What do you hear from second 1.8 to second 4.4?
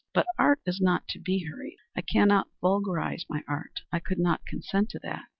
I cannot vulgarize my art. I could